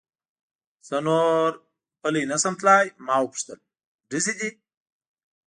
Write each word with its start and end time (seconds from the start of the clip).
زه 0.87 0.97
نور 1.07 1.51
پلی 2.01 2.23
نه 2.31 2.37
شم 2.41 2.53
تلای، 2.59 2.85
ما 3.05 3.15
و 3.23 3.29
پوښتل: 3.33 3.59
ډزې 4.09 4.33
دي؟ 4.39 4.49